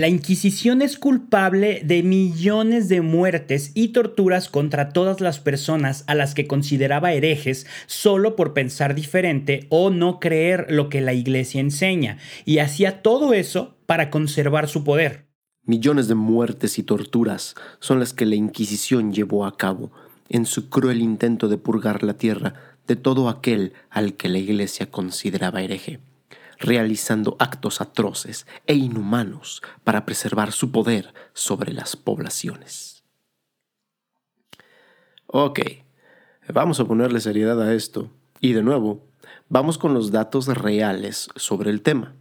[0.00, 6.14] La Inquisición es culpable de millones de muertes y torturas contra todas las personas a
[6.14, 11.60] las que consideraba herejes solo por pensar diferente o no creer lo que la Iglesia
[11.60, 15.26] enseña, y hacía todo eso para conservar su poder.
[15.66, 19.92] Millones de muertes y torturas son las que la Inquisición llevó a cabo
[20.30, 22.54] en su cruel intento de purgar la tierra
[22.86, 26.00] de todo aquel al que la Iglesia consideraba hereje
[26.60, 33.02] realizando actos atroces e inhumanos para preservar su poder sobre las poblaciones.
[35.26, 35.60] Ok,
[36.52, 38.10] vamos a ponerle seriedad a esto.
[38.40, 39.08] Y de nuevo,
[39.48, 42.14] vamos con los datos reales sobre el tema.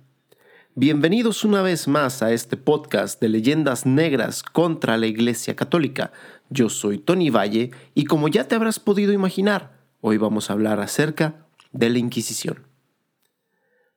[0.75, 6.13] Bienvenidos una vez más a este podcast de leyendas negras contra la Iglesia Católica.
[6.49, 10.80] Yo soy Tony Valle y como ya te habrás podido imaginar, hoy vamos a hablar
[10.80, 12.69] acerca de la Inquisición.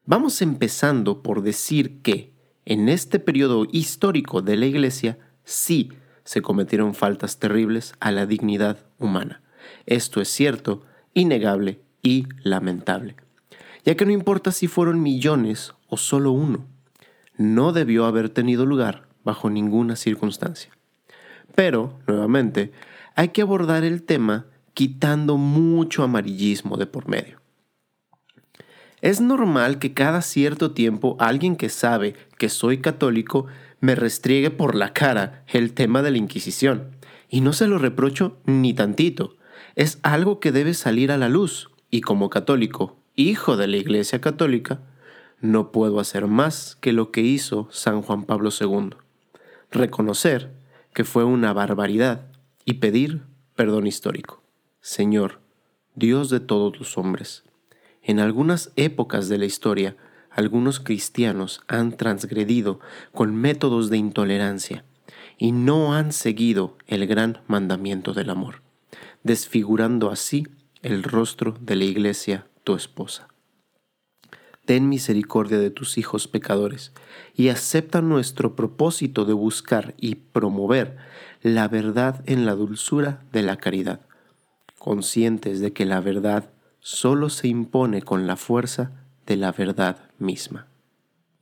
[0.04, 2.32] Vamos empezando por decir que
[2.64, 5.92] en este periodo histórico de la Iglesia sí
[6.24, 9.42] se cometieron faltas terribles a la dignidad humana.
[9.86, 10.82] Esto es cierto,
[11.14, 13.14] innegable y lamentable,
[13.84, 16.66] ya que no importa si fueron millones o solo uno,
[17.36, 20.72] no debió haber tenido lugar bajo ninguna circunstancia.
[21.54, 22.72] Pero, nuevamente,
[23.14, 27.41] hay que abordar el tema quitando mucho amarillismo de por medio.
[29.02, 33.46] Es normal que cada cierto tiempo alguien que sabe que soy católico
[33.80, 36.96] me restriegue por la cara el tema de la Inquisición.
[37.28, 39.36] Y no se lo reprocho ni tantito.
[39.74, 41.68] Es algo que debe salir a la luz.
[41.90, 44.80] Y como católico, hijo de la Iglesia Católica,
[45.40, 48.90] no puedo hacer más que lo que hizo San Juan Pablo II.
[49.72, 50.52] Reconocer
[50.94, 52.28] que fue una barbaridad
[52.64, 53.22] y pedir
[53.56, 54.44] perdón histórico.
[54.80, 55.40] Señor,
[55.96, 57.42] Dios de todos los hombres,
[58.02, 59.96] en algunas épocas de la historia,
[60.30, 62.80] algunos cristianos han transgredido
[63.12, 64.84] con métodos de intolerancia
[65.38, 68.62] y no han seguido el gran mandamiento del amor,
[69.22, 70.46] desfigurando así
[70.82, 73.28] el rostro de la iglesia, tu esposa.
[74.64, 76.92] Ten misericordia de tus hijos pecadores
[77.34, 80.96] y acepta nuestro propósito de buscar y promover
[81.42, 84.00] la verdad en la dulzura de la caridad,
[84.78, 88.90] conscientes de que la verdad solo se impone con la fuerza
[89.24, 90.66] de la verdad misma.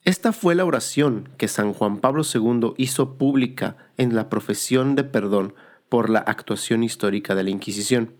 [0.04, 5.04] Esta fue la oración que San Juan Pablo II hizo pública en la profesión de
[5.04, 5.54] perdón
[5.88, 8.14] por la actuación histórica de la Inquisición,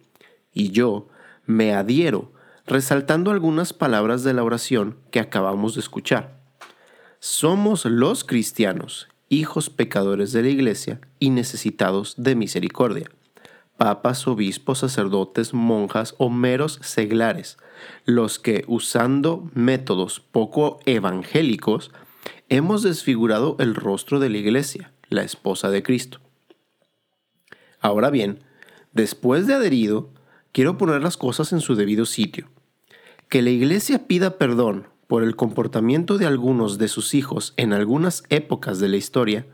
[0.52, 1.08] y yo
[1.46, 2.32] me adhiero
[2.66, 6.40] resaltando algunas palabras de la oración que acabamos de escuchar.
[7.18, 13.10] Somos los cristianos, hijos pecadores de la Iglesia y necesitados de misericordia
[13.80, 17.56] papas, obispos, sacerdotes, monjas o meros seglares,
[18.04, 21.90] los que, usando métodos poco evangélicos,
[22.50, 26.20] hemos desfigurado el rostro de la iglesia, la esposa de Cristo.
[27.80, 28.40] Ahora bien,
[28.92, 30.10] después de adherido,
[30.52, 32.50] quiero poner las cosas en su debido sitio.
[33.30, 38.24] Que la iglesia pida perdón por el comportamiento de algunos de sus hijos en algunas
[38.28, 39.46] épocas de la historia,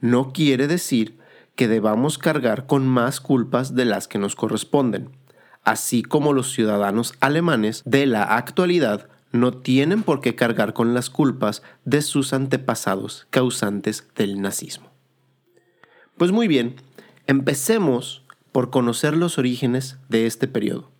[0.00, 1.16] no quiere decir
[1.58, 5.10] que debamos cargar con más culpas de las que nos corresponden,
[5.64, 11.10] así como los ciudadanos alemanes de la actualidad no tienen por qué cargar con las
[11.10, 14.92] culpas de sus antepasados causantes del nazismo.
[16.16, 16.76] Pues muy bien,
[17.26, 20.92] empecemos por conocer los orígenes de este periodo.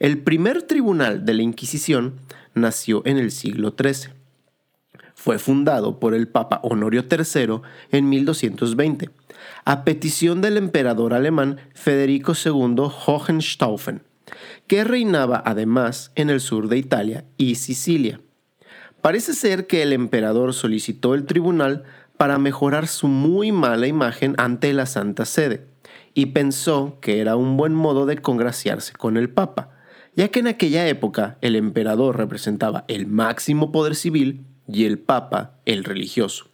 [0.00, 2.14] El primer tribunal de la Inquisición
[2.52, 4.12] nació en el siglo XIII.
[5.14, 7.60] Fue fundado por el Papa Honorio III
[7.92, 9.10] en 1220
[9.64, 12.76] a petición del emperador alemán Federico II
[13.06, 14.02] Hohenstaufen,
[14.66, 18.20] que reinaba además en el sur de Italia y Sicilia.
[19.00, 21.84] Parece ser que el emperador solicitó el tribunal
[22.16, 25.66] para mejorar su muy mala imagen ante la Santa Sede,
[26.14, 29.70] y pensó que era un buen modo de congraciarse con el Papa,
[30.16, 35.60] ya que en aquella época el emperador representaba el máximo poder civil y el Papa
[35.64, 36.48] el religioso.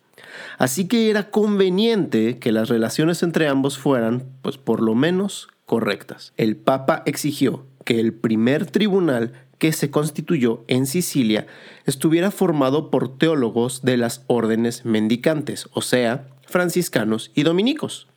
[0.59, 6.33] Así que era conveniente que las relaciones entre ambos fueran, pues por lo menos, correctas.
[6.37, 11.47] El Papa exigió que el primer tribunal que se constituyó en Sicilia
[11.87, 18.09] estuviera formado por teólogos de las órdenes mendicantes, o sea, franciscanos y dominicos,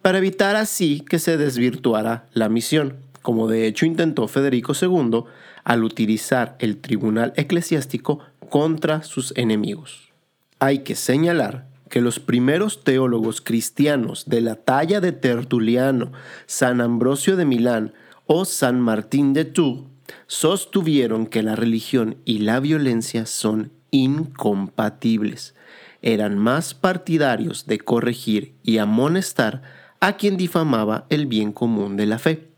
[0.00, 5.24] para evitar así que se desvirtuara la misión, como de hecho intentó Federico II
[5.64, 10.11] al utilizar el tribunal eclesiástico contra sus enemigos.
[10.62, 16.12] Hay que señalar que los primeros teólogos cristianos de la talla de Tertuliano,
[16.46, 17.94] San Ambrosio de Milán
[18.26, 19.82] o San Martín de Tours
[20.28, 25.56] sostuvieron que la religión y la violencia son incompatibles
[26.00, 29.62] eran más partidarios de corregir y amonestar
[29.98, 32.50] a quien difamaba el bien común de la fe.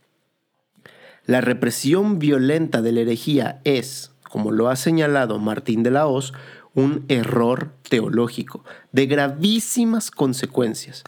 [1.24, 6.34] La represión violenta de la herejía es, como lo ha señalado Martín de la Hoz,
[6.74, 11.04] un error teológico de gravísimas consecuencias,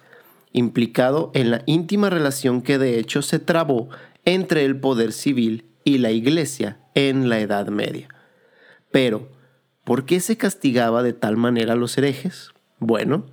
[0.53, 3.89] implicado en la íntima relación que de hecho se trabó
[4.25, 8.09] entre el poder civil y la iglesia en la Edad Media.
[8.91, 9.29] Pero,
[9.85, 12.51] ¿por qué se castigaba de tal manera a los herejes?
[12.79, 13.27] Bueno,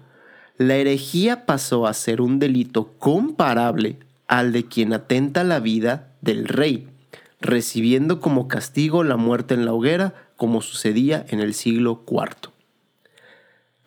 [0.57, 3.97] la herejía pasó a ser un delito comparable
[4.27, 6.89] al de quien atenta la vida del rey,
[7.41, 12.51] recibiendo como castigo la muerte en la hoguera, como sucedía en el siglo IV.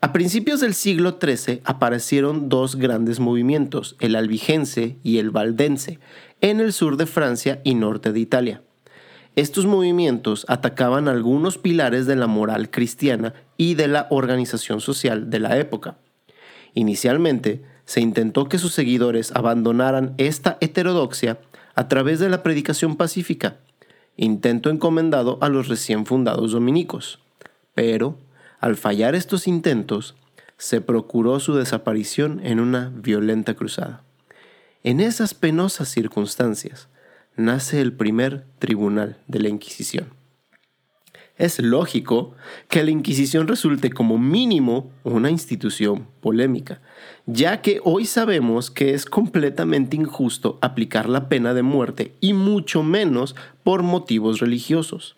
[0.00, 5.98] A principios del siglo XIII aparecieron dos grandes movimientos, el albigense y el valdense,
[6.40, 8.62] en el sur de Francia y norte de Italia.
[9.36, 15.40] Estos movimientos atacaban algunos pilares de la moral cristiana y de la organización social de
[15.40, 15.98] la época.
[16.74, 21.38] Inicialmente, se intentó que sus seguidores abandonaran esta heterodoxia
[21.74, 23.58] a través de la predicación pacífica,
[24.16, 27.20] intento encomendado a los recién fundados dominicos.
[27.74, 28.18] Pero,
[28.60, 30.16] al fallar estos intentos,
[30.58, 34.02] se procuró su desaparición en una violenta cruzada.
[34.82, 36.88] En esas penosas circunstancias,
[37.36, 40.08] nace el primer tribunal de la Inquisición.
[41.36, 42.34] Es lógico
[42.68, 46.80] que la Inquisición resulte como mínimo una institución polémica,
[47.26, 52.82] ya que hoy sabemos que es completamente injusto aplicar la pena de muerte y mucho
[52.82, 55.16] menos por motivos religiosos.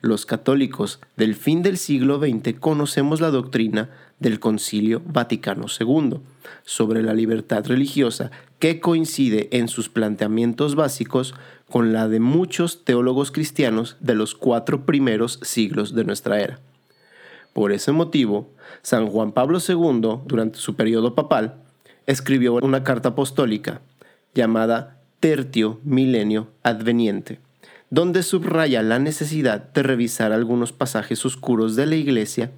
[0.00, 3.90] Los católicos del fin del siglo XX conocemos la doctrina
[4.20, 6.20] del Concilio Vaticano II
[6.64, 11.34] sobre la libertad religiosa que coincide en sus planteamientos básicos
[11.68, 16.60] con la de muchos teólogos cristianos de los cuatro primeros siglos de nuestra era.
[17.52, 18.50] Por ese motivo,
[18.82, 21.56] San Juan Pablo II, durante su periodo papal,
[22.06, 23.80] escribió una carta apostólica
[24.34, 27.40] llamada Tertio Milenio Adveniente,
[27.90, 32.52] donde subraya la necesidad de revisar algunos pasajes oscuros de la Iglesia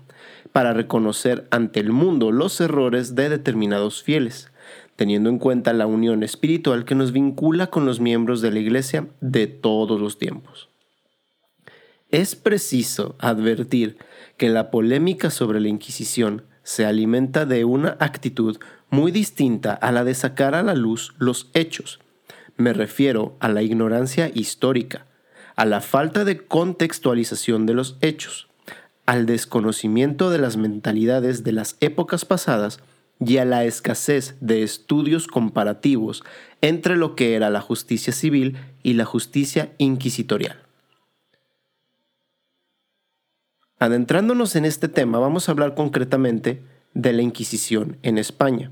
[0.53, 4.51] para reconocer ante el mundo los errores de determinados fieles,
[4.97, 9.09] teniendo en cuenta la unión espiritual que nos vincula con los miembros de la Iglesia
[9.21, 10.69] de todos los tiempos.
[12.11, 13.97] Es preciso advertir
[14.37, 18.59] que la polémica sobre la Inquisición se alimenta de una actitud
[18.91, 22.01] muy distinta a la de sacar a la luz los hechos.
[22.57, 25.07] Me refiero a la ignorancia histórica,
[25.57, 28.50] a la falta de contextualización de los hechos,
[29.11, 32.79] al desconocimiento de las mentalidades de las épocas pasadas
[33.19, 36.23] y a la escasez de estudios comparativos
[36.61, 40.63] entre lo que era la justicia civil y la justicia inquisitorial.
[43.81, 46.63] Adentrándonos en este tema, vamos a hablar concretamente
[46.95, 48.71] de la Inquisición en España.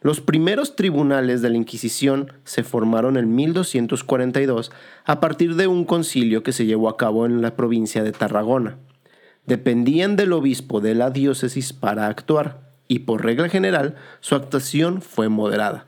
[0.00, 4.70] Los primeros tribunales de la Inquisición se formaron en 1242
[5.04, 8.78] a partir de un concilio que se llevó a cabo en la provincia de Tarragona
[9.46, 15.28] dependían del obispo de la diócesis para actuar, y por regla general su actuación fue
[15.28, 15.86] moderada.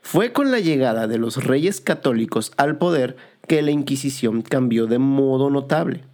[0.00, 4.98] Fue con la llegada de los reyes católicos al poder que la Inquisición cambió de
[4.98, 6.04] modo notable.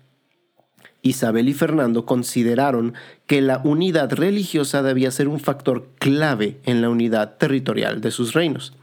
[1.03, 2.95] Isabel y Fernando consideraron
[3.27, 8.35] que la unidad religiosa debía ser un factor clave en la unidad territorial de sus
[8.35, 8.77] reinos.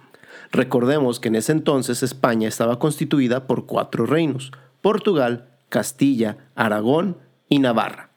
[0.52, 7.18] Recordemos que en ese entonces España estaba constituida por cuatro reinos, Portugal, Castilla, Aragón
[7.50, 8.10] y Navarra.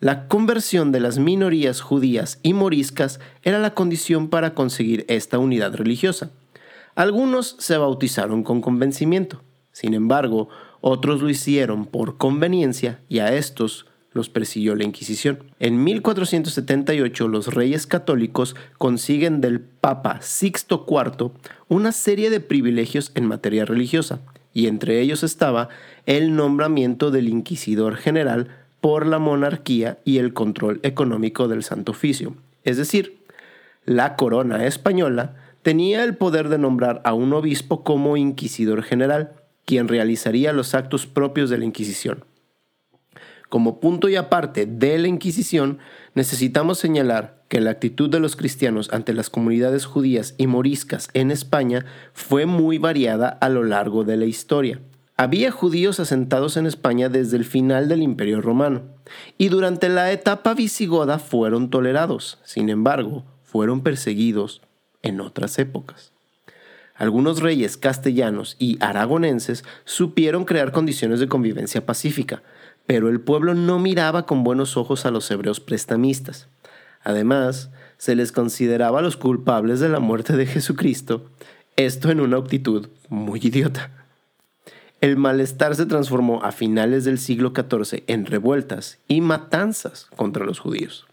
[0.00, 5.74] La conversión de las minorías judías y moriscas era la condición para conseguir esta unidad
[5.74, 6.30] religiosa.
[6.94, 10.48] Algunos se bautizaron con convencimiento, sin embargo,
[10.80, 15.42] otros lo hicieron por conveniencia y a estos los persiguió la Inquisición.
[15.58, 21.32] En 1478 los reyes católicos consiguen del Papa Sixto IV
[21.68, 24.20] una serie de privilegios en materia religiosa,
[24.54, 25.68] y entre ellos estaba
[26.06, 28.48] el nombramiento del inquisidor general
[28.80, 32.34] por la monarquía y el control económico del Santo Oficio.
[32.62, 33.18] Es decir,
[33.84, 39.32] la corona española tenía el poder de nombrar a un obispo como inquisidor general,
[39.64, 42.24] quien realizaría los actos propios de la Inquisición.
[43.54, 45.78] Como punto y aparte de la Inquisición,
[46.16, 51.30] necesitamos señalar que la actitud de los cristianos ante las comunidades judías y moriscas en
[51.30, 54.80] España fue muy variada a lo largo de la historia.
[55.16, 58.82] Había judíos asentados en España desde el final del Imperio Romano,
[59.38, 64.62] y durante la etapa visigoda fueron tolerados, sin embargo, fueron perseguidos
[65.02, 66.10] en otras épocas.
[66.96, 72.42] Algunos reyes castellanos y aragonenses supieron crear condiciones de convivencia pacífica,
[72.86, 76.48] pero el pueblo no miraba con buenos ojos a los hebreos prestamistas.
[77.02, 81.30] Además, se les consideraba los culpables de la muerte de Jesucristo,
[81.76, 83.90] esto en una actitud muy idiota.
[85.00, 90.60] El malestar se transformó a finales del siglo XIV en revueltas y matanzas contra los
[90.60, 91.06] judíos.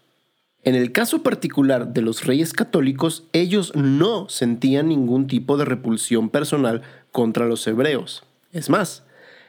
[0.64, 6.30] En el caso particular de los reyes católicos, ellos no sentían ningún tipo de repulsión
[6.30, 8.22] personal contra los hebreos.
[8.52, 9.04] Es más,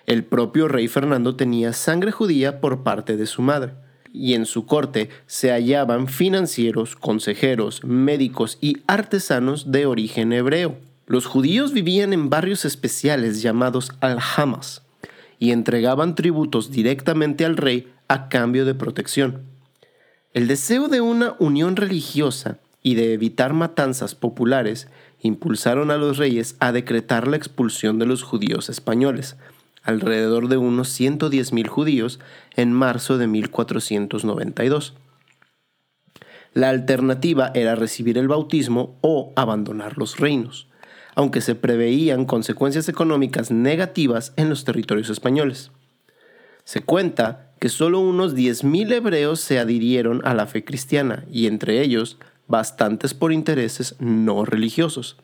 [0.06, 3.74] el propio rey Fernando tenía sangre judía por parte de su madre,
[4.12, 10.78] y en su corte se hallaban financieros, consejeros, médicos y artesanos de origen hebreo.
[11.08, 14.84] Los judíos vivían en barrios especiales llamados alhamas
[15.40, 19.42] y entregaban tributos directamente al rey a cambio de protección.
[20.34, 24.88] El deseo de una unión religiosa y de evitar matanzas populares
[25.22, 29.38] impulsaron a los reyes a decretar la expulsión de los judíos españoles,
[29.84, 32.20] alrededor de unos 110.000 judíos
[32.56, 34.94] en marzo de 1492.
[36.54, 40.68] La alternativa era recibir el bautismo o abandonar los reinos,
[41.16, 45.72] aunque se preveían consecuencias económicas negativas en los territorios españoles.
[46.64, 51.82] Se cuenta que solo unos 10.000 hebreos se adhirieron a la fe cristiana y entre
[51.82, 55.18] ellos bastantes por intereses no religiosos.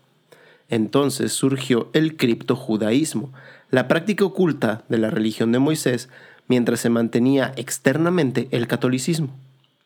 [0.69, 3.33] Entonces surgió el criptojudaísmo,
[3.71, 6.09] la práctica oculta de la religión de Moisés
[6.47, 9.29] mientras se mantenía externamente el catolicismo.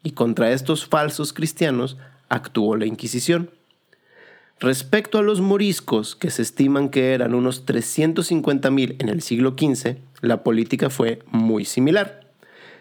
[0.04, 1.98] Y contra estos falsos cristianos
[2.30, 3.50] actuó la Inquisición.
[4.60, 9.98] Respecto a los moriscos, que se estiman que eran unos 350.000 en el siglo XV,
[10.22, 12.24] la política fue muy similar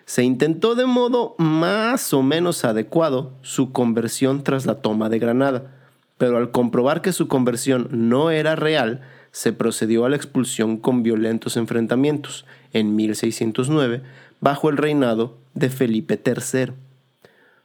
[0.05, 5.71] se intentó de modo más o menos adecuado su conversión tras la toma de Granada,
[6.19, 9.01] pero al comprobar que su conversión no era real,
[9.33, 14.03] se procedió a la expulsión con violentos enfrentamientos en 1609
[14.41, 16.73] bajo el reinado de Felipe III.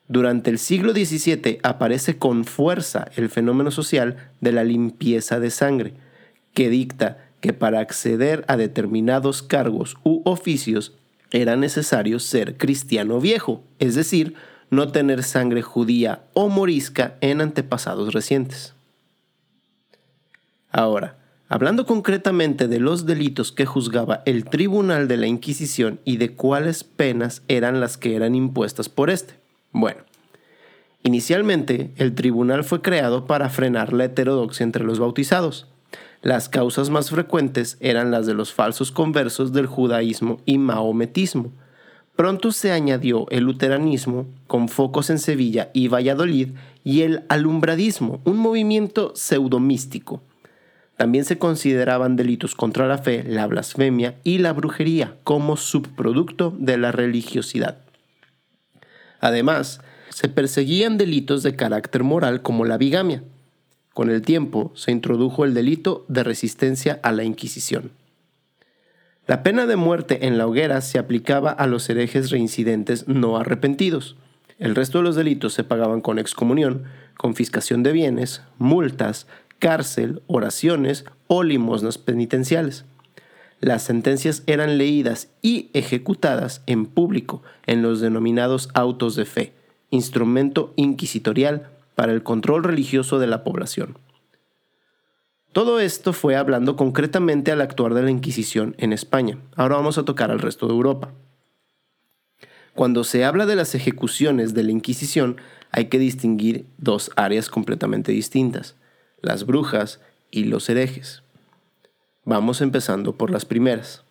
[0.07, 5.93] Durante el siglo XVII aparece con fuerza el fenómeno social de la limpieza de sangre,
[6.53, 10.93] que dicta que para acceder a determinados cargos u oficios
[11.31, 14.35] era necesario ser cristiano viejo, es decir,
[14.69, 18.73] no tener sangre judía o morisca en antepasados recientes.
[20.71, 26.33] Ahora, hablando concretamente de los delitos que juzgaba el tribunal de la Inquisición y de
[26.33, 29.35] cuáles penas eran las que eran impuestas por este.
[29.71, 30.01] Bueno,
[31.03, 35.67] inicialmente el tribunal fue creado para frenar la heterodoxia entre los bautizados,
[36.21, 41.51] las causas más frecuentes eran las de los falsos conversos del judaísmo y maometismo.
[42.17, 46.49] Pronto se añadió el luteranismo, con focos en Sevilla y Valladolid,
[46.83, 50.23] y el alumbradismo, un movimiento pseudomístico.
[50.97, 56.79] También se consideraban delitos contra la fe, la blasfemia y la brujería como subproducto de
[56.79, 57.77] la religiosidad.
[59.19, 63.21] Además, se perseguían delitos de carácter moral como la bigamia,
[63.93, 67.91] con el tiempo se introdujo el delito de resistencia a la Inquisición.
[69.27, 74.15] La pena de muerte en la hoguera se aplicaba a los herejes reincidentes no arrepentidos.
[74.57, 76.85] El resto de los delitos se pagaban con excomunión,
[77.17, 79.27] confiscación de bienes, multas,
[79.59, 82.85] cárcel, oraciones o limosnas penitenciales.
[83.59, 89.53] Las sentencias eran leídas y ejecutadas en público en los denominados autos de fe,
[89.89, 93.97] instrumento inquisitorial para el control religioso de la población.
[95.57, 99.39] Todo esto fue hablando concretamente al actuar de la Inquisición en España.
[99.55, 101.15] Ahora vamos a tocar al resto de Europa.
[102.75, 105.37] Cuando se habla de las ejecuciones de la Inquisición,
[105.71, 108.75] hay que distinguir dos áreas completamente distintas,
[109.19, 109.99] las brujas
[110.29, 111.23] y los herejes.
[112.23, 114.03] Vamos empezando por las primeras.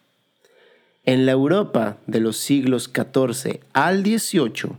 [1.04, 4.72] En la Europa de los siglos XIV al XVIII,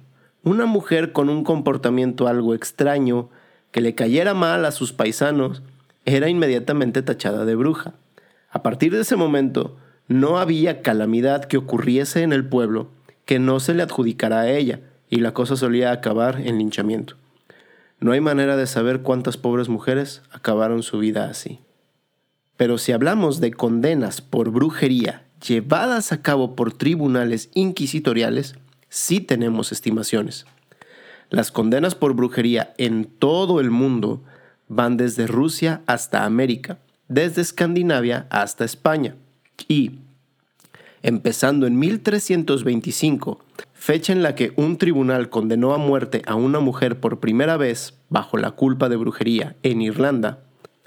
[0.44, 3.30] una mujer con un comportamiento algo extraño,
[3.72, 5.62] que le cayera mal a sus paisanos,
[6.08, 7.94] era inmediatamente tachada de bruja.
[8.50, 9.76] A partir de ese momento,
[10.08, 12.88] no había calamidad que ocurriese en el pueblo
[13.26, 17.16] que no se le adjudicara a ella, y la cosa solía acabar en linchamiento.
[18.00, 21.60] No hay manera de saber cuántas pobres mujeres acabaron su vida así.
[22.56, 28.56] Pero si hablamos de condenas por brujería llevadas a cabo por tribunales inquisitoriales,
[28.88, 30.46] sí tenemos estimaciones.
[31.30, 34.24] Las condenas por brujería en todo el mundo
[34.68, 39.16] van desde Rusia hasta América, desde Escandinavia hasta España.
[39.68, 40.00] Y,
[41.04, 43.40] empezando en 1325,
[43.74, 47.94] fecha en la que un tribunal condenó a muerte a una mujer por primera vez
[48.10, 50.40] bajo la culpa de brujería en Irlanda,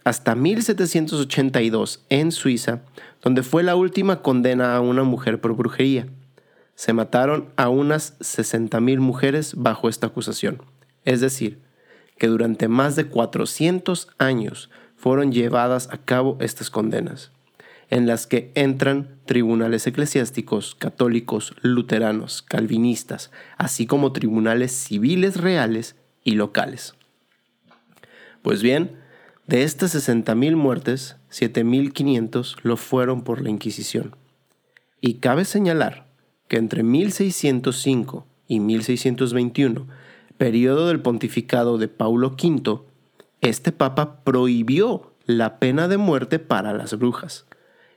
[0.05, 2.81] hasta 1782 en Suiza,
[3.23, 6.07] donde fue la última condena a una mujer por brujería
[6.81, 10.63] se mataron a unas 60.000 mujeres bajo esta acusación.
[11.05, 11.59] Es decir,
[12.21, 17.33] que durante más de 400 años fueron llevadas a cabo estas condenas,
[17.89, 26.33] en las que entran tribunales eclesiásticos, católicos, luteranos, calvinistas, así como tribunales civiles reales y
[26.33, 26.95] locales.
[28.43, 28.99] Pues bien,
[29.47, 34.15] de estas 60.000 muertes, 7.500 lo fueron por la Inquisición.
[35.01, 36.07] Y cabe señalar
[36.49, 39.87] que entre 1605 y 1621,
[40.41, 42.81] periodo del pontificado de Paulo V,
[43.43, 47.45] este papa prohibió la pena de muerte para las brujas.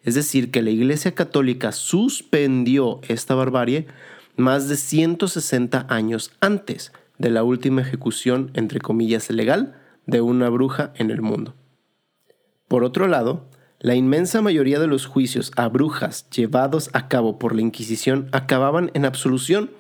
[0.02, 3.88] Es decir, que la Iglesia Católica suspendió esta barbarie
[4.36, 10.92] más de 160 años antes de la última ejecución, entre comillas, legal de una bruja
[10.98, 11.56] en el mundo.
[12.68, 13.46] Por otro lado,
[13.80, 18.92] la inmensa mayoría de los juicios a brujas llevados a cabo por la Inquisición acababan
[18.96, 19.72] en absolución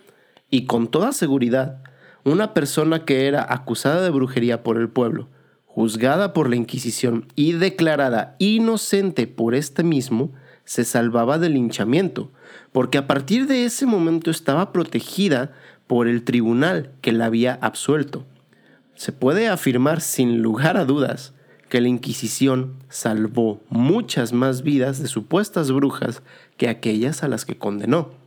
[0.49, 1.83] y con toda seguridad,
[2.23, 5.27] una persona que era acusada de brujería por el pueblo,
[5.65, 10.31] juzgada por la Inquisición y declarada inocente por este mismo,
[10.65, 12.31] se salvaba del linchamiento,
[12.71, 15.51] porque a partir de ese momento estaba protegida
[15.87, 18.25] por el tribunal que la había absuelto.
[18.95, 21.33] Se puede afirmar sin lugar a dudas
[21.69, 26.21] que la Inquisición salvó muchas más vidas de supuestas brujas
[26.55, 28.22] que aquellas a las que condenó.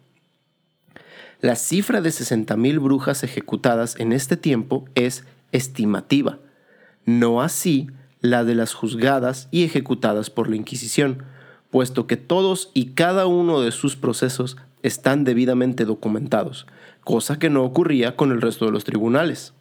[1.41, 6.39] La cifra de 60.000 brujas ejecutadas en este tiempo es estimativa,
[7.05, 7.89] no así
[8.21, 11.25] la de las juzgadas y ejecutadas por la Inquisición,
[11.71, 16.67] puesto que todos y cada uno de sus procesos están debidamente documentados,
[17.05, 19.53] cosa que no ocurría con el resto de los tribunales.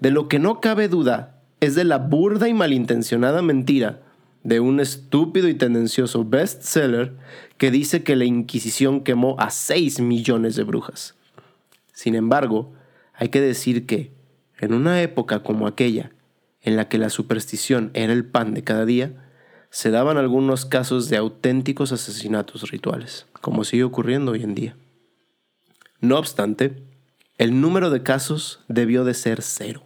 [0.00, 4.00] De lo que no cabe duda es de la burda y malintencionada mentira
[4.48, 7.12] de un estúpido y tendencioso bestseller
[7.58, 11.16] que dice que la Inquisición quemó a 6 millones de brujas.
[11.92, 12.72] Sin embargo,
[13.12, 14.10] hay que decir que,
[14.58, 16.12] en una época como aquella,
[16.62, 19.22] en la que la superstición era el pan de cada día,
[19.68, 24.76] se daban algunos casos de auténticos asesinatos rituales, como sigue ocurriendo hoy en día.
[26.00, 26.82] No obstante,
[27.36, 29.84] el número de casos debió de ser cero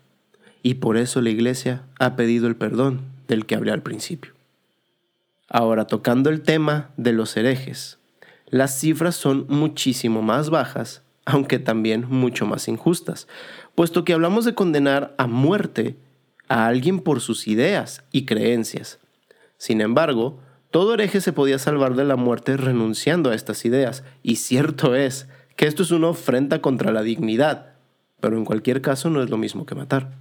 [0.63, 4.35] y por eso la iglesia ha pedido el perdón del que hablé al principio.
[5.55, 7.99] Ahora, tocando el tema de los herejes,
[8.47, 13.29] las cifras son muchísimo más bajas, aunque también mucho más injustas,
[13.75, 15.99] puesto que hablamos de condenar a muerte
[16.49, 18.99] a alguien por sus ideas y creencias.
[19.59, 24.37] Sin embargo, todo hereje se podía salvar de la muerte renunciando a estas ideas, y
[24.37, 27.75] cierto es que esto es una ofrenda contra la dignidad,
[28.21, 30.13] pero en cualquier caso no es lo mismo que matar.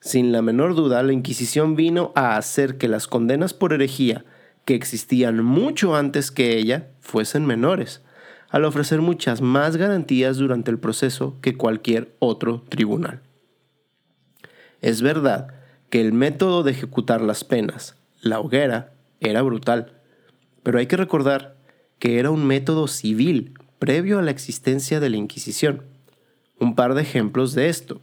[0.00, 4.24] Sin la menor duda, la Inquisición vino a hacer que las condenas por herejía,
[4.64, 8.02] que existían mucho antes que ella, fuesen menores,
[8.48, 13.20] al ofrecer muchas más garantías durante el proceso que cualquier otro tribunal.
[14.80, 15.48] Es verdad
[15.90, 20.00] que el método de ejecutar las penas, la hoguera, era brutal,
[20.62, 21.56] pero hay que recordar
[21.98, 25.82] que era un método civil previo a la existencia de la Inquisición.
[26.58, 28.00] Un par de ejemplos de esto.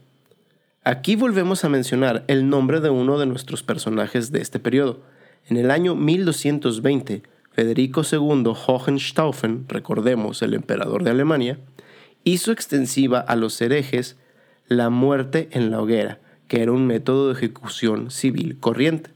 [0.88, 5.02] Aquí volvemos a mencionar el nombre de uno de nuestros personajes de este periodo.
[5.46, 11.58] En el año 1220, Federico II Hohenstaufen, recordemos el emperador de Alemania,
[12.24, 14.16] hizo extensiva a los herejes
[14.66, 19.10] la muerte en la hoguera, que era un método de ejecución civil corriente.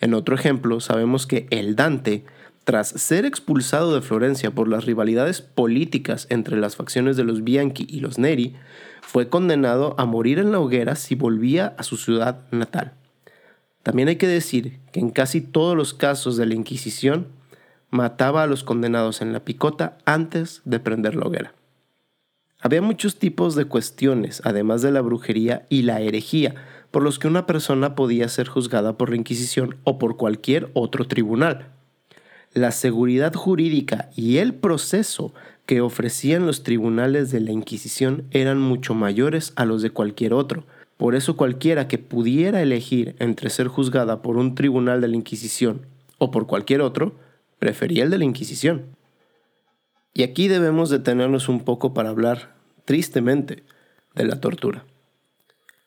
[0.00, 2.24] En otro ejemplo, sabemos que el Dante,
[2.64, 7.84] tras ser expulsado de Florencia por las rivalidades políticas entre las facciones de los Bianchi
[7.86, 8.56] y los Neri,
[9.12, 12.94] fue condenado a morir en la hoguera si volvía a su ciudad natal.
[13.82, 17.26] También hay que decir que en casi todos los casos de la Inquisición
[17.90, 21.52] mataba a los condenados en la picota antes de prender la hoguera.
[22.58, 26.54] Había muchos tipos de cuestiones, además de la brujería y la herejía,
[26.90, 31.06] por los que una persona podía ser juzgada por la Inquisición o por cualquier otro
[31.06, 31.66] tribunal.
[32.54, 35.34] La seguridad jurídica y el proceso
[35.66, 40.64] que ofrecían los tribunales de la Inquisición eran mucho mayores a los de cualquier otro.
[40.96, 45.86] Por eso cualquiera que pudiera elegir entre ser juzgada por un tribunal de la Inquisición
[46.18, 47.14] o por cualquier otro,
[47.58, 48.96] prefería el de la Inquisición.
[50.14, 53.62] Y aquí debemos detenernos un poco para hablar, tristemente,
[54.14, 54.84] de la tortura.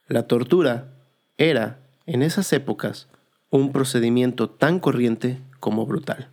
[0.08, 0.94] La tortura
[1.38, 3.08] era, en esas épocas,
[3.50, 6.30] un procedimiento tan corriente como brutal.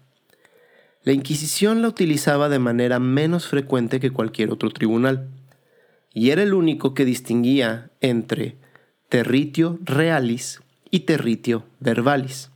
[1.04, 5.28] La Inquisición la utilizaba de manera menos frecuente que cualquier otro tribunal,
[6.14, 8.56] y era el único que distinguía entre
[9.08, 10.60] territio realis
[10.90, 12.50] y territio verbalis.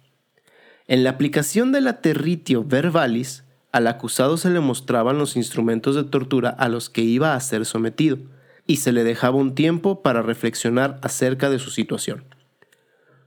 [0.87, 6.05] En la aplicación de la territio verbalis al acusado se le mostraban los instrumentos de
[6.05, 8.19] tortura a los que iba a ser sometido,
[8.65, 12.25] y se le dejaba un tiempo para reflexionar acerca de su situación.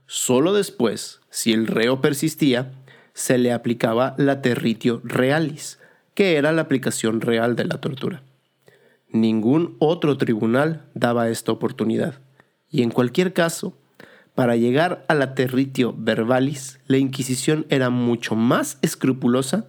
[0.06, 2.72] Solo después, si el reo persistía,
[3.20, 5.78] se le aplicaba la territio realis,
[6.14, 8.22] que era la aplicación real de la tortura.
[9.10, 12.14] Ningún otro tribunal daba esta oportunidad,
[12.70, 13.76] y en cualquier caso,
[14.34, 19.66] para llegar a la territio verbalis, la Inquisición era mucho más escrupulosa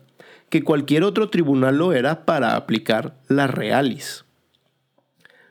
[0.49, 4.23] que cualquier otro tribunal lo era para aplicar la realis.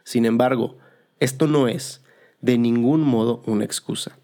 [0.04, 0.78] Sin embargo,
[1.18, 2.02] esto no es,
[2.40, 4.19] de ningún modo, una excusa.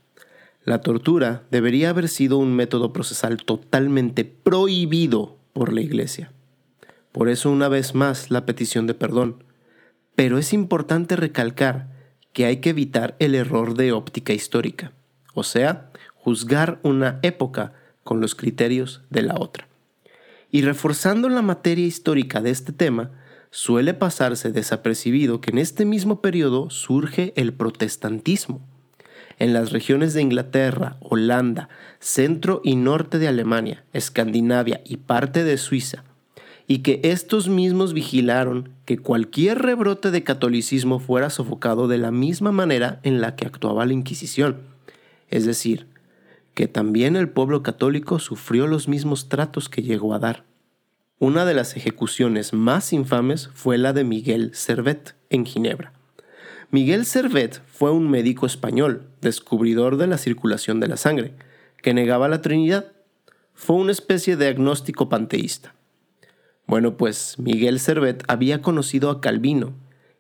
[0.66, 6.32] La tortura debería haber sido un método procesal totalmente prohibido por la Iglesia.
[7.12, 9.44] Por eso una vez más la petición de perdón.
[10.16, 11.92] Pero es importante recalcar
[12.32, 14.92] que hay que evitar el error de óptica histórica,
[15.34, 19.68] o sea, juzgar una época con los criterios de la otra.
[20.50, 23.12] Y reforzando la materia histórica de este tema,
[23.52, 28.66] suele pasarse desapercibido que en este mismo periodo surge el protestantismo
[29.38, 31.68] en las regiones de Inglaterra, Holanda,
[31.98, 36.04] centro y norte de Alemania, Escandinavia y parte de Suiza,
[36.66, 42.52] y que estos mismos vigilaron que cualquier rebrote de catolicismo fuera sofocado de la misma
[42.52, 44.60] manera en la que actuaba la Inquisición,
[45.28, 45.86] es decir,
[46.54, 50.44] que también el pueblo católico sufrió los mismos tratos que llegó a dar.
[51.18, 55.95] Una de las ejecuciones más infames fue la de Miguel Servet en Ginebra.
[56.72, 61.34] Miguel Servet fue un médico español, descubridor de la circulación de la sangre,
[61.80, 62.92] que negaba la Trinidad.
[63.54, 65.74] Fue una especie de agnóstico panteísta.
[66.66, 69.74] Bueno, pues Miguel Servet había conocido a Calvino,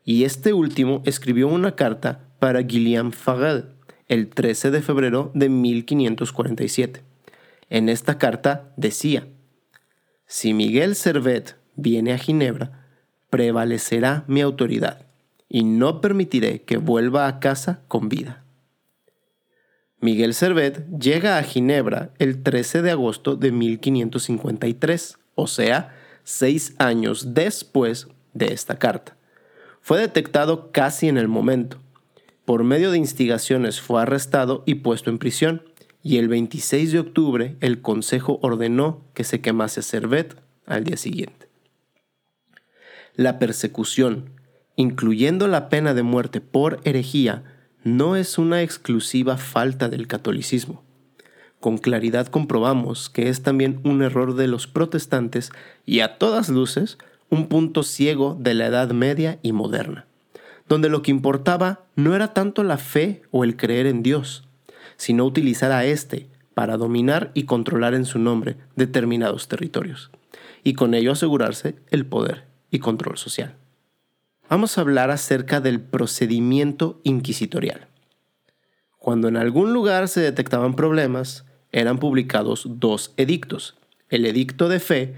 [0.04, 3.70] y este último escribió una carta para Guillaume Farel
[4.06, 7.02] el 13 de febrero de 1547.
[7.70, 9.26] En esta carta decía,
[10.26, 12.86] Si Miguel Servet viene a Ginebra,
[13.30, 15.05] prevalecerá mi autoridad
[15.48, 18.44] y no permitiré que vuelva a casa con vida.
[20.00, 27.34] Miguel Servet llega a Ginebra el 13 de agosto de 1553, o sea, seis años
[27.34, 29.16] después de esta carta.
[29.80, 31.78] Fue detectado casi en el momento.
[32.44, 35.62] Por medio de instigaciones fue arrestado y puesto en prisión,
[36.02, 41.48] y el 26 de octubre el Consejo ordenó que se quemase Servet al día siguiente.
[43.14, 44.30] La persecución,
[44.76, 47.42] incluyendo la pena de muerte por herejía,
[47.82, 50.82] no es una exclusiva falta del catolicismo.
[51.60, 55.50] Con claridad comprobamos que es también un error de los protestantes
[55.86, 56.98] y a todas luces
[57.30, 60.06] un punto ciego de la Edad Media y moderna,
[60.68, 64.46] donde lo que importaba no era tanto la fe o el creer en Dios,
[64.96, 70.10] sino utilizar a éste para dominar y controlar en su nombre determinados territorios,
[70.62, 73.56] y con ello asegurarse el poder y control social
[74.48, 77.88] vamos a hablar acerca del procedimiento inquisitorial.
[78.98, 83.76] Cuando en algún lugar se detectaban problemas, eran publicados dos edictos.
[84.08, 85.14] El edicto de fe,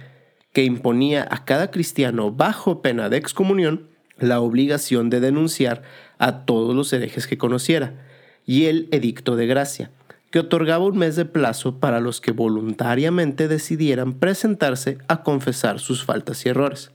[0.53, 3.89] que imponía a cada cristiano bajo pena de excomunión
[4.19, 5.83] la obligación de denunciar
[6.19, 8.05] a todos los herejes que conociera,
[8.45, 9.91] y el edicto de gracia,
[10.31, 16.05] que otorgaba un mes de plazo para los que voluntariamente decidieran presentarse a confesar sus
[16.05, 16.91] faltas y errores.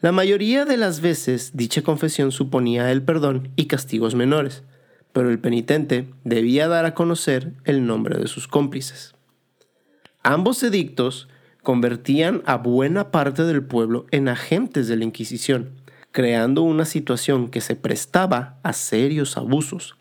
[0.00, 4.62] La mayoría de las veces dicha confesión suponía el perdón y castigos menores,
[5.12, 9.16] pero el penitente debía dar a conocer el nombre de sus cómplices.
[10.22, 11.26] Ambos edictos
[11.64, 15.70] convertían a buena parte del pueblo en agentes de la Inquisición,
[16.12, 19.96] creando una situación que se prestaba a serios abusos.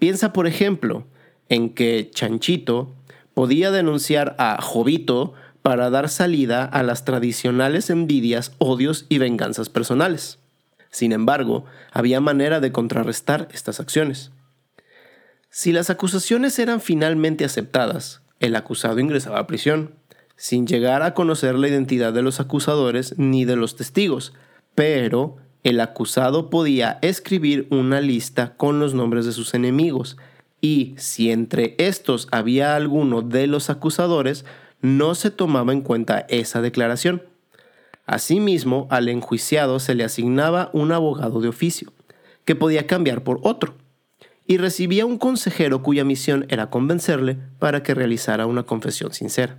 [0.00, 1.06] Piensa, por ejemplo,
[1.48, 2.96] en que Chanchito
[3.32, 10.38] podía denunciar a Jovito para dar salida a las tradicionales envidias, odios y venganzas personales.
[10.90, 14.32] Sin embargo, había manera de contrarrestar estas acciones.
[15.50, 19.94] Si las acusaciones eran finalmente aceptadas, el acusado ingresaba a prisión,
[20.36, 24.32] sin llegar a conocer la identidad de los acusadores ni de los testigos,
[24.74, 30.16] pero el acusado podía escribir una lista con los nombres de sus enemigos,
[30.60, 34.44] y si entre estos había alguno de los acusadores,
[34.82, 37.22] no se tomaba en cuenta esa declaración.
[38.06, 41.92] Asimismo, al enjuiciado se le asignaba un abogado de oficio,
[42.44, 43.74] que podía cambiar por otro,
[44.46, 49.58] y recibía un consejero cuya misión era convencerle para que realizara una confesión sincera.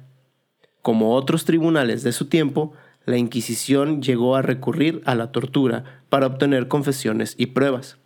[0.81, 2.73] Como otros tribunales de su tiempo,
[3.05, 7.97] la Inquisición llegó a recurrir a la tortura para obtener confesiones y pruebas.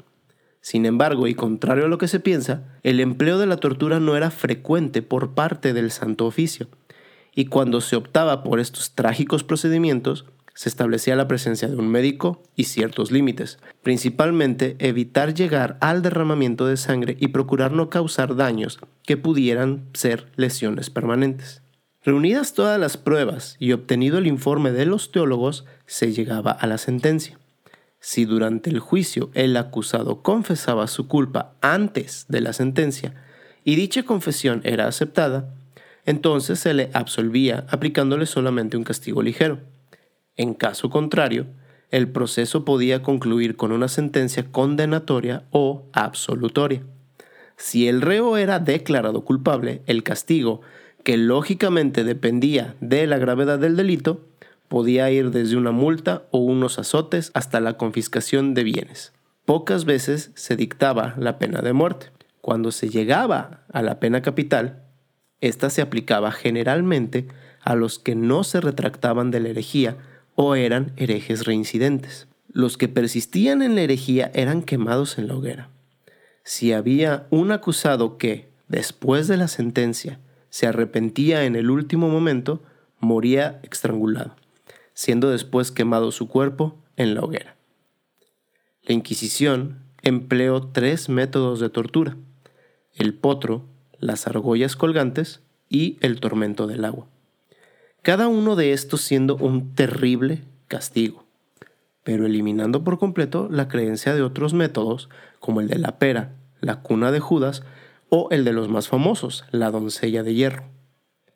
[0.61, 4.15] Sin embargo, y contrario a lo que se piensa, el empleo de la tortura no
[4.15, 6.67] era frecuente por parte del Santo Oficio,
[7.35, 12.41] y cuando se optaba por estos trágicos procedimientos, se establecía la presencia de un médico
[12.55, 18.79] y ciertos límites, principalmente evitar llegar al derramamiento de sangre y procurar no causar daños
[19.03, 21.61] que pudieran ser lesiones permanentes.
[22.05, 26.77] Reunidas todas las pruebas y obtenido el informe de los teólogos, se llegaba a la
[26.77, 27.37] sentencia.
[27.99, 33.15] Si durante el juicio el acusado confesaba su culpa antes de la sentencia
[33.63, 35.49] y dicha confesión era aceptada,
[36.05, 39.59] entonces se le absolvía aplicándole solamente un castigo ligero.
[40.35, 41.47] En caso contrario,
[41.91, 46.83] el proceso podía concluir con una sentencia condenatoria o absolutoria.
[47.57, 50.61] Si el reo era declarado culpable, el castigo,
[51.03, 54.25] que lógicamente dependía de la gravedad del delito,
[54.67, 59.13] podía ir desde una multa o unos azotes hasta la confiscación de bienes.
[59.45, 62.07] Pocas veces se dictaba la pena de muerte.
[62.41, 64.84] Cuando se llegaba a la pena capital,
[65.47, 67.27] esta se aplicaba generalmente
[67.61, 69.97] a los que no se retractaban de la herejía
[70.35, 72.27] o eran herejes reincidentes.
[72.51, 75.69] Los que persistían en la herejía eran quemados en la hoguera.
[76.43, 82.61] Si había un acusado que, después de la sentencia, se arrepentía en el último momento,
[82.99, 84.35] moría estrangulado,
[84.93, 87.55] siendo después quemado su cuerpo en la hoguera.
[88.83, 92.15] La Inquisición empleó tres métodos de tortura,
[92.93, 93.65] el potro,
[93.99, 97.07] las argollas colgantes y el tormento del agua
[98.05, 101.25] cada uno de estos siendo un terrible castigo,
[102.03, 106.83] pero eliminando por completo la creencia de otros métodos como el de la pera, la
[106.83, 107.63] cuna de Judas
[108.09, 110.65] o el de los más famosos, la doncella de hierro.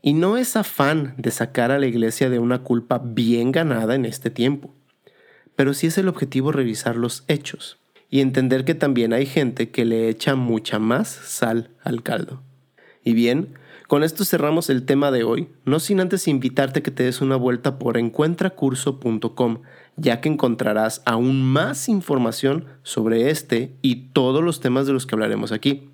[0.03, 4.05] Y no es afán de sacar a la iglesia de una culpa bien ganada en
[4.05, 4.75] este tiempo,
[5.55, 7.79] pero sí es el objetivo revisar los hechos
[8.11, 12.43] y entender que también hay gente que le echa mucha más sal al caldo.
[13.03, 13.55] Y bien,
[13.87, 17.35] con esto cerramos el tema de hoy, no sin antes invitarte que te des una
[17.35, 19.61] vuelta por encuentracurso.com,
[19.95, 25.15] ya que encontrarás aún más información sobre este y todos los temas de los que
[25.15, 25.89] hablaremos aquí.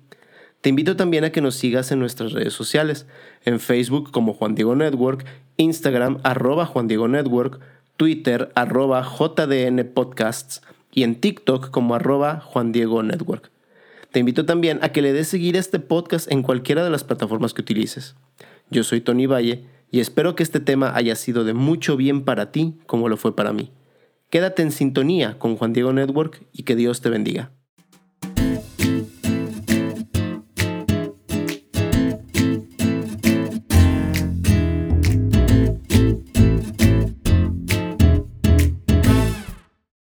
[0.60, 3.06] Te invito también a que nos sigas en nuestras redes sociales,
[3.44, 5.24] en Facebook como Juan Diego Network,
[5.56, 7.60] Instagram arroba Juan Diego Network,
[7.96, 10.60] Twitter arroba JDN Podcasts
[10.92, 13.50] y en TikTok como arroba Juan Diego Network.
[14.16, 17.04] Te invito también a que le des seguir a este podcast en cualquiera de las
[17.04, 18.16] plataformas que utilices.
[18.70, 22.50] Yo soy Tony Valle y espero que este tema haya sido de mucho bien para
[22.50, 23.72] ti como lo fue para mí.
[24.30, 27.52] Quédate en sintonía con Juan Diego Network y que Dios te bendiga.